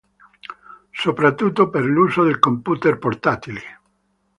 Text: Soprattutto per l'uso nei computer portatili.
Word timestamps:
Soprattutto 0.89 1.69
per 1.69 1.83
l'uso 1.83 2.23
nei 2.23 2.39
computer 2.39 2.97
portatili. 2.97 3.61